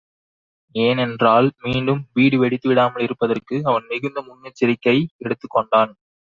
ஏனென்றால் 0.75 1.51
மீண்டும் 1.61 2.07
வீடு 2.13 2.43
வெடித்துவிடாமல் 2.43 3.01
இருப்பதற்கு 3.01 3.61
அவன் 3.63 3.85
மிகுந்த 3.85 4.21
முன்னெச்சரிக்கை 4.21 5.05
எடுத்துக்கொண்ட்ான். 5.19 5.93